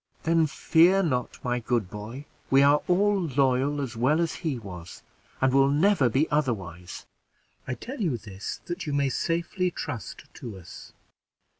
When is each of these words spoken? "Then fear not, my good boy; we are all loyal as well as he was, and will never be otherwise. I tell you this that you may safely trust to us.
"Then 0.23 0.47
fear 0.47 1.03
not, 1.03 1.37
my 1.43 1.59
good 1.59 1.87
boy; 1.91 2.25
we 2.49 2.63
are 2.63 2.81
all 2.87 3.21
loyal 3.21 3.79
as 3.79 3.95
well 3.95 4.19
as 4.19 4.33
he 4.41 4.57
was, 4.57 5.03
and 5.39 5.53
will 5.53 5.69
never 5.69 6.09
be 6.09 6.27
otherwise. 6.31 7.05
I 7.67 7.75
tell 7.75 8.01
you 8.01 8.17
this 8.17 8.61
that 8.65 8.87
you 8.87 8.93
may 8.93 9.09
safely 9.09 9.69
trust 9.69 10.23
to 10.33 10.57
us. 10.57 10.93